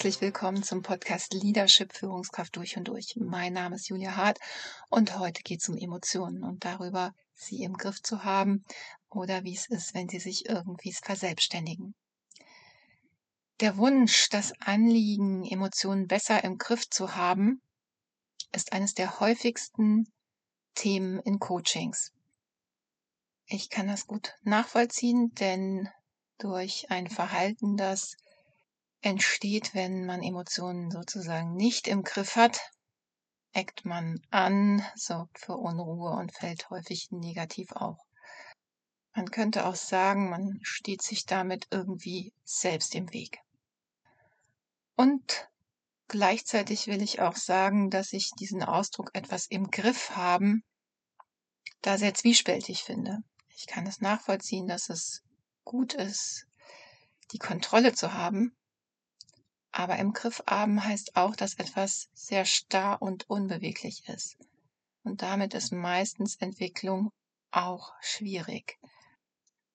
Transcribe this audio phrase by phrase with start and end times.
[0.00, 3.16] Herzlich willkommen zum Podcast Leadership Führungskraft durch und durch.
[3.16, 4.38] Mein Name ist Julia Hart
[4.88, 8.64] und heute geht es um Emotionen und darüber, sie im Griff zu haben
[9.10, 11.94] oder wie es ist, wenn sie sich irgendwie verselbstständigen.
[13.60, 17.60] Der Wunsch, das Anliegen, Emotionen besser im Griff zu haben,
[18.52, 20.10] ist eines der häufigsten
[20.74, 22.10] Themen in Coachings.
[23.44, 25.90] Ich kann das gut nachvollziehen, denn
[26.38, 28.16] durch ein Verhalten, das
[29.00, 32.60] entsteht, wenn man Emotionen sozusagen nicht im Griff hat,
[33.52, 38.04] eckt man an, sorgt für Unruhe und fällt häufig negativ auch.
[39.14, 43.38] Man könnte auch sagen, man steht sich damit irgendwie selbst im Weg.
[44.94, 45.48] Und
[46.08, 50.62] gleichzeitig will ich auch sagen, dass ich diesen Ausdruck etwas im Griff haben
[51.82, 53.22] da sehr zwiespältig finde.
[53.48, 55.22] Ich kann es nachvollziehen, dass es
[55.64, 56.46] gut ist,
[57.32, 58.56] die Kontrolle zu haben,
[59.72, 64.36] aber im Griff haben heißt auch, dass etwas sehr starr und unbeweglich ist.
[65.02, 67.10] Und damit ist meistens Entwicklung
[67.50, 68.78] auch schwierig.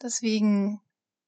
[0.00, 0.80] Deswegen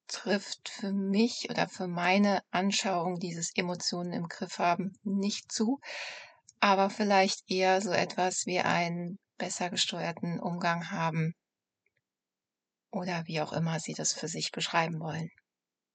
[0.06, 5.80] trifft für mich oder für meine Anschauung dieses Emotionen im Griff haben nicht zu,
[6.60, 11.34] aber vielleicht eher so etwas wie einen besser gesteuerten Umgang haben
[12.90, 15.30] oder wie auch immer Sie das für sich beschreiben wollen.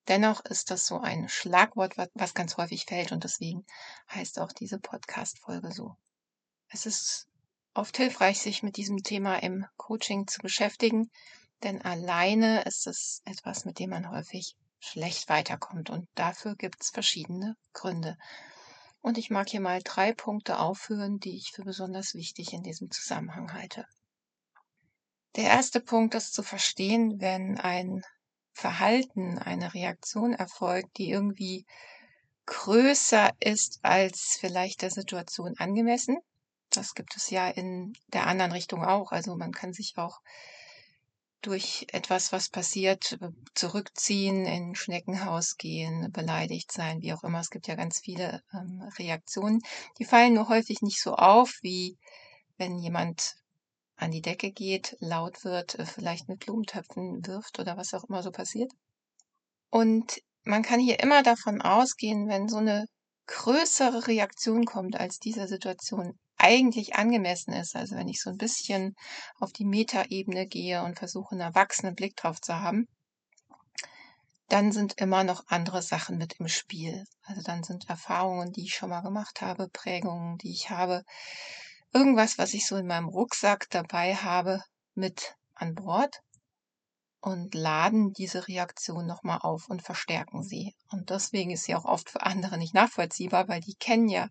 [0.07, 3.65] Dennoch ist das so ein Schlagwort, was ganz häufig fällt und deswegen
[4.13, 5.95] heißt auch diese Podcast-Folge so.
[6.69, 7.27] Es ist
[7.73, 11.09] oft hilfreich, sich mit diesem Thema im Coaching zu beschäftigen,
[11.63, 16.91] denn alleine ist es etwas, mit dem man häufig schlecht weiterkommt und dafür gibt es
[16.91, 18.17] verschiedene Gründe.
[19.01, 22.91] Und ich mag hier mal drei Punkte aufführen, die ich für besonders wichtig in diesem
[22.91, 23.85] Zusammenhang halte.
[25.35, 28.03] Der erste Punkt ist zu verstehen, wenn ein
[28.55, 31.65] Verhalten, eine Reaktion erfolgt, die irgendwie
[32.45, 36.19] größer ist als vielleicht der Situation angemessen.
[36.69, 39.11] Das gibt es ja in der anderen Richtung auch.
[39.11, 40.21] Also man kann sich auch
[41.41, 43.19] durch etwas, was passiert,
[43.53, 47.41] zurückziehen, in Schneckenhaus gehen, beleidigt sein, wie auch immer.
[47.41, 49.61] Es gibt ja ganz viele ähm, Reaktionen.
[49.99, 51.97] Die fallen nur häufig nicht so auf, wie
[52.57, 53.35] wenn jemand
[53.97, 58.23] an die Decke geht, laut wird, äh, vielleicht mit Blumentöpfen wirft oder was auch immer
[58.23, 58.71] so passiert.
[59.69, 62.85] Und man kann hier immer davon ausgehen, wenn so eine
[63.27, 68.95] größere Reaktion kommt, als dieser Situation eigentlich angemessen ist, also wenn ich so ein bisschen
[69.39, 72.87] auf die Metaebene gehe und versuche, einen erwachsenen Blick drauf zu haben,
[74.49, 77.05] dann sind immer noch andere Sachen mit im Spiel.
[77.23, 81.03] Also dann sind Erfahrungen, die ich schon mal gemacht habe, Prägungen, die ich habe,
[81.95, 84.61] irgendwas, was ich so in meinem Rucksack dabei habe,
[84.95, 86.21] mit an Bord
[87.21, 90.75] und laden diese Reaktion nochmal auf und verstärken sie.
[90.91, 94.27] Und deswegen ist sie auch oft für andere nicht nachvollziehbar, weil die kennen ja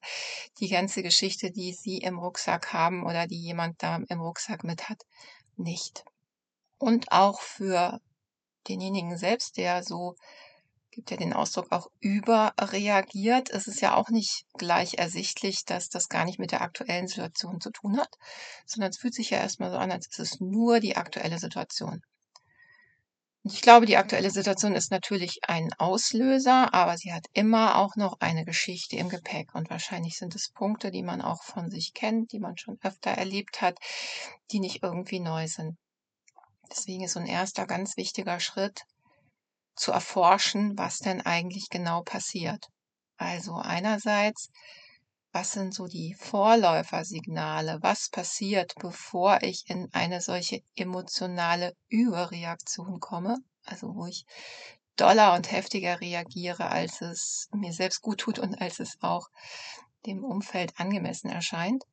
[0.61, 4.91] die ganze Geschichte, die sie im Rucksack haben oder die jemand da im Rucksack mit
[4.91, 5.03] hat,
[5.57, 6.05] nicht.
[6.79, 8.01] Und auch für
[8.69, 10.17] denjenigen selbst, der so
[10.95, 13.51] gibt ja den Ausdruck auch überreagiert.
[13.51, 17.61] Es ist ja auch nicht gleich ersichtlich, dass das gar nicht mit der aktuellen Situation
[17.61, 18.11] zu tun hat,
[18.65, 22.03] sondern es fühlt sich ja erstmal so an, als ist es nur die aktuelle Situation.
[23.43, 27.95] Und ich glaube, die aktuelle Situation ist natürlich ein Auslöser, aber sie hat immer auch
[27.97, 29.55] noch eine Geschichte im Gepäck.
[29.55, 33.11] Und wahrscheinlich sind es Punkte, die man auch von sich kennt, die man schon öfter
[33.11, 33.79] erlebt hat,
[34.51, 35.77] die nicht irgendwie neu sind.
[36.71, 38.85] Deswegen ist so ein erster ganz wichtiger Schritt,
[39.77, 42.69] zu erforschen, was denn eigentlich genau passiert.
[43.17, 44.51] Also einerseits,
[45.33, 53.39] was sind so die Vorläufersignale, was passiert, bevor ich in eine solche emotionale Überreaktion komme,
[53.65, 54.25] also wo ich
[54.97, 59.29] doller und heftiger reagiere, als es mir selbst gut tut und als es auch
[60.07, 61.85] dem Umfeld angemessen erscheint.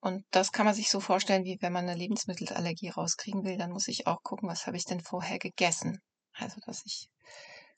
[0.00, 3.72] Und das kann man sich so vorstellen, wie wenn man eine Lebensmittelallergie rauskriegen will, dann
[3.72, 6.00] muss ich auch gucken, was habe ich denn vorher gegessen.
[6.38, 7.10] Also, dass ich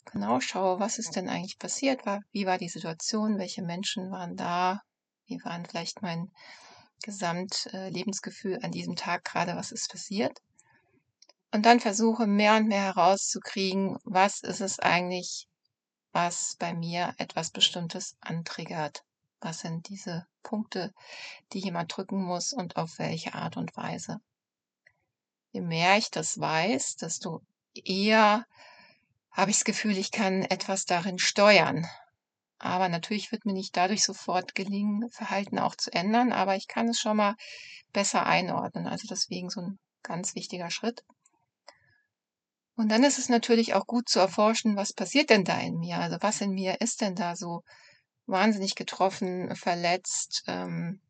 [0.05, 4.37] genau schaue, was ist denn eigentlich passiert, war, wie war die Situation, welche Menschen waren
[4.37, 4.83] da,
[5.27, 6.31] wie waren vielleicht mein
[7.03, 10.39] Gesamtlebensgefühl an diesem Tag gerade, was ist passiert.
[11.53, 15.49] Und dann versuche mehr und mehr herauszukriegen, was ist es eigentlich,
[16.12, 19.03] was bei mir etwas Bestimmtes antriggert.
[19.41, 20.93] Was sind diese Punkte,
[21.53, 24.21] die jemand drücken muss und auf welche Art und Weise.
[25.53, 27.41] Je mehr ich das weiß, desto
[27.75, 28.45] eher
[29.33, 31.87] habe ich das Gefühl, ich kann etwas darin steuern.
[32.59, 36.89] Aber natürlich wird mir nicht dadurch sofort gelingen, Verhalten auch zu ändern, aber ich kann
[36.89, 37.35] es schon mal
[37.93, 38.87] besser einordnen.
[38.87, 41.03] Also deswegen so ein ganz wichtiger Schritt.
[42.77, 45.99] Und dann ist es natürlich auch gut zu erforschen, was passiert denn da in mir?
[45.99, 47.63] Also was in mir ist denn da so
[48.27, 51.01] wahnsinnig getroffen, verletzt ähm,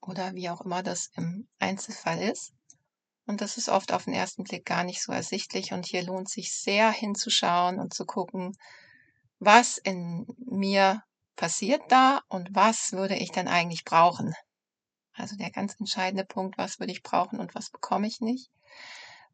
[0.00, 2.52] oder wie auch immer das im Einzelfall ist.
[3.26, 5.72] Und das ist oft auf den ersten Blick gar nicht so ersichtlich.
[5.72, 8.56] Und hier lohnt sich sehr hinzuschauen und zu gucken,
[9.38, 11.02] was in mir
[11.34, 14.34] passiert da und was würde ich denn eigentlich brauchen.
[15.12, 18.50] Also der ganz entscheidende Punkt, was würde ich brauchen und was bekomme ich nicht.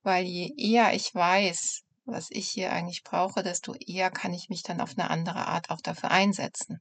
[0.02, 4.62] Weil je eher ich weiß, was ich hier eigentlich brauche, desto eher kann ich mich
[4.62, 6.80] dann auf eine andere Art auch dafür einsetzen.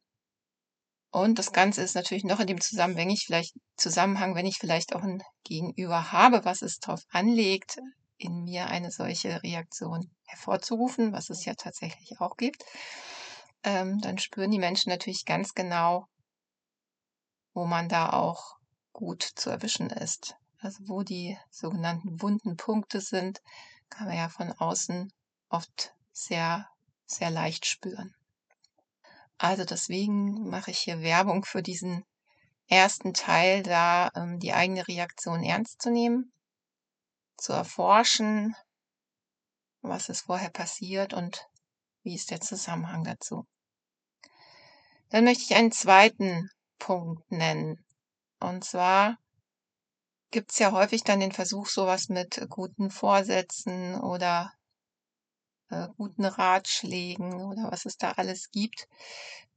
[1.12, 4.58] Und das Ganze ist natürlich noch in dem Zusammenhang, wenn ich vielleicht, Zusammenhang, wenn ich
[4.58, 7.78] vielleicht auch ein Gegenüber habe, was es darauf anlegt,
[8.18, 12.64] in mir eine solche Reaktion hervorzurufen, was es ja tatsächlich auch gibt,
[13.64, 16.06] ähm, dann spüren die Menschen natürlich ganz genau,
[17.54, 18.56] wo man da auch
[18.94, 20.36] gut zu erwischen ist.
[20.60, 23.42] Also wo die sogenannten wunden Punkte sind,
[23.90, 25.12] kann man ja von außen
[25.50, 26.68] oft sehr,
[27.06, 28.14] sehr leicht spüren.
[29.42, 32.06] Also deswegen mache ich hier Werbung für diesen
[32.68, 36.32] ersten Teil, da ähm, die eigene Reaktion ernst zu nehmen,
[37.38, 38.56] zu erforschen,
[39.82, 41.50] was ist vorher passiert und
[42.04, 43.48] wie ist der Zusammenhang dazu.
[45.10, 47.84] Dann möchte ich einen zweiten Punkt nennen.
[48.40, 49.18] Und zwar
[50.30, 54.54] gibt es ja häufig dann den Versuch, sowas mit guten Vorsätzen oder
[55.72, 58.88] äh, guten Ratschlägen oder was es da alles gibt,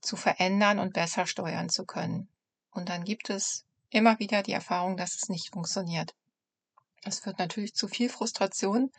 [0.01, 2.29] zu verändern und besser steuern zu können.
[2.71, 6.15] Und dann gibt es immer wieder die Erfahrung, dass es nicht funktioniert.
[7.03, 8.91] Das führt natürlich zu viel Frustration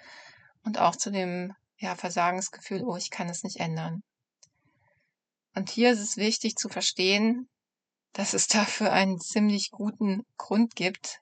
[0.63, 4.03] und auch zu dem ja, Versagensgefühl, oh, ich kann es nicht ändern.
[5.55, 7.49] Und hier ist es wichtig zu verstehen,
[8.13, 11.21] dass es dafür einen ziemlich guten Grund gibt,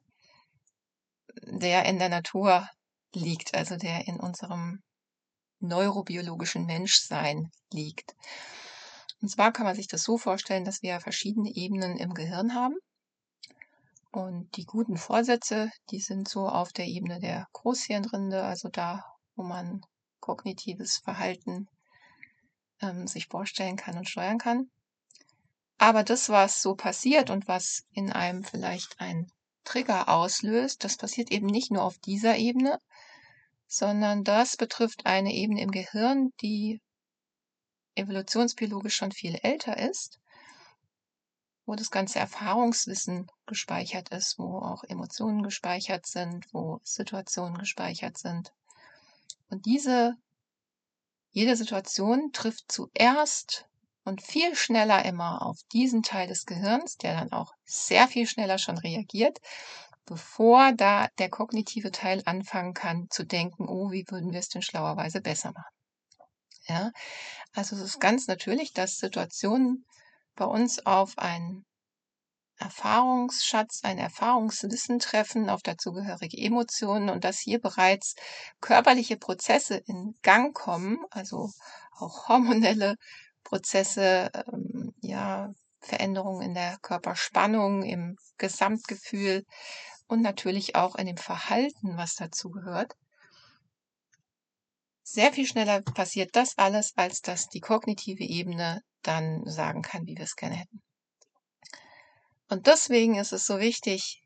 [1.44, 2.70] der in der Natur
[3.14, 4.82] liegt, also der in unserem
[5.64, 8.16] neurobiologischen Menschsein liegt.
[9.22, 12.76] Und zwar kann man sich das so vorstellen, dass wir verschiedene Ebenen im Gehirn haben.
[14.12, 19.04] Und die guten Vorsätze, die sind so auf der Ebene der Großhirnrinde, also da,
[19.36, 19.82] wo man
[20.20, 21.68] kognitives Verhalten
[22.82, 24.70] ähm, sich vorstellen kann und steuern kann.
[25.78, 29.32] Aber das, was so passiert und was in einem vielleicht ein
[29.64, 32.78] Trigger auslöst, das passiert eben nicht nur auf dieser Ebene,
[33.74, 36.80] sondern das betrifft eine Ebene im Gehirn, die
[37.96, 40.20] evolutionsbiologisch schon viel älter ist,
[41.66, 48.54] wo das ganze Erfahrungswissen gespeichert ist, wo auch Emotionen gespeichert sind, wo Situationen gespeichert sind.
[49.50, 50.18] Und diese,
[51.32, 53.66] jede Situation trifft zuerst
[54.04, 58.60] und viel schneller immer auf diesen Teil des Gehirns, der dann auch sehr viel schneller
[58.60, 59.40] schon reagiert,
[60.06, 64.62] bevor da der kognitive Teil anfangen kann zu denken, oh, wie würden wir es denn
[64.62, 65.74] schlauerweise besser machen.
[66.68, 66.92] Ja,
[67.54, 69.86] also es ist ganz natürlich, dass Situationen
[70.36, 71.66] bei uns auf einen
[72.58, 78.16] Erfahrungsschatz, ein Erfahrungswissen treffen, auf dazugehörige Emotionen und dass hier bereits
[78.62, 81.50] körperliche Prozesse in Gang kommen, also
[81.98, 82.96] auch hormonelle
[83.44, 85.52] Prozesse, ähm, ja,
[85.82, 89.44] Veränderungen in der Körperspannung, im Gesamtgefühl,
[90.14, 92.96] und natürlich auch in dem Verhalten, was dazu gehört.
[95.02, 100.16] Sehr viel schneller passiert das alles, als dass die kognitive Ebene dann sagen kann, wie
[100.16, 100.84] wir es gerne hätten.
[102.48, 104.22] Und deswegen ist es so wichtig,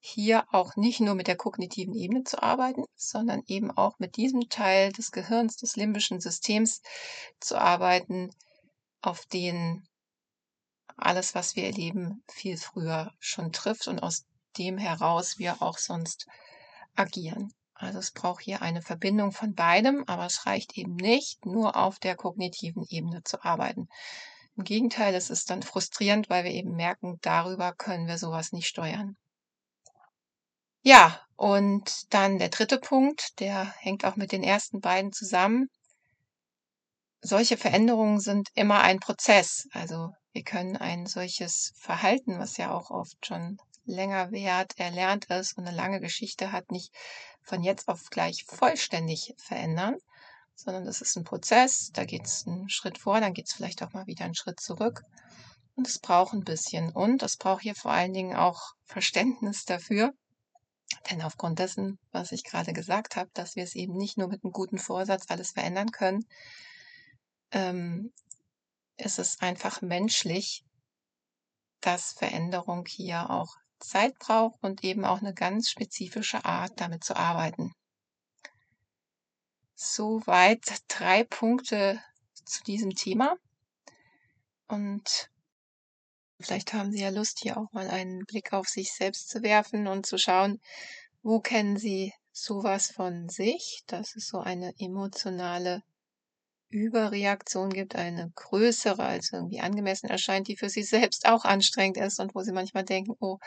[0.00, 4.48] hier auch nicht nur mit der kognitiven Ebene zu arbeiten, sondern eben auch mit diesem
[4.48, 6.80] Teil des Gehirns, des limbischen Systems
[7.38, 8.30] zu arbeiten,
[9.02, 9.86] auf den
[10.96, 14.24] alles, was wir erleben, viel früher schon trifft und aus
[14.58, 16.26] dem heraus wir auch sonst
[16.96, 17.52] agieren.
[17.74, 22.00] Also es braucht hier eine Verbindung von beidem, aber es reicht eben nicht, nur auf
[22.00, 23.88] der kognitiven Ebene zu arbeiten.
[24.56, 28.66] Im Gegenteil, es ist dann frustrierend, weil wir eben merken, darüber können wir sowas nicht
[28.66, 29.16] steuern.
[30.82, 35.68] Ja, und dann der dritte Punkt, der hängt auch mit den ersten beiden zusammen.
[37.20, 39.68] Solche Veränderungen sind immer ein Prozess.
[39.72, 45.26] Also wir können ein solches Verhalten, was ja auch oft schon länger währt, er lernt
[45.30, 46.92] es und eine lange Geschichte hat, nicht
[47.42, 49.96] von jetzt auf gleich vollständig verändern,
[50.54, 53.82] sondern das ist ein Prozess, da geht es einen Schritt vor, dann geht es vielleicht
[53.82, 55.02] auch mal wieder einen Schritt zurück.
[55.76, 56.90] Und es braucht ein bisschen.
[56.90, 60.12] Und es braucht hier vor allen Dingen auch Verständnis dafür.
[61.08, 64.42] Denn aufgrund dessen, was ich gerade gesagt habe, dass wir es eben nicht nur mit
[64.42, 66.26] einem guten Vorsatz alles verändern können,
[67.52, 68.12] ähm,
[68.96, 70.64] ist es einfach menschlich,
[71.80, 77.16] dass Veränderung hier auch Zeit braucht und eben auch eine ganz spezifische Art, damit zu
[77.16, 77.72] arbeiten.
[79.78, 82.02] soweit drei Punkte
[82.44, 83.36] zu diesem Thema.
[84.66, 85.30] Und
[86.40, 89.86] vielleicht haben Sie ja Lust, hier auch mal einen Blick auf sich selbst zu werfen
[89.86, 90.60] und zu schauen,
[91.22, 95.82] wo kennen Sie sowas von sich, dass es so eine emotionale
[96.70, 102.20] Überreaktion gibt, eine größere als irgendwie angemessen erscheint, die für Sie selbst auch anstrengend ist
[102.20, 103.38] und wo Sie manchmal denken, oh,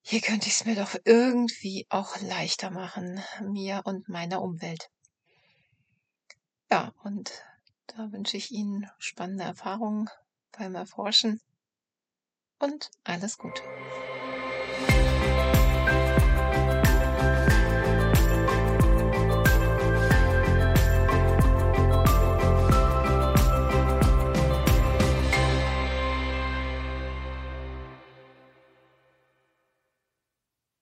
[0.00, 4.90] hier könnte ich es mir doch irgendwie auch leichter machen, mir und meiner Umwelt.
[6.70, 7.32] Ja, und
[7.88, 10.08] da wünsche ich Ihnen spannende Erfahrungen
[10.56, 11.40] beim Erforschen
[12.58, 13.62] und alles Gute.